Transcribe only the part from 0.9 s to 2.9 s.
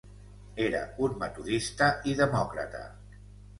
un metodista i demòcrata.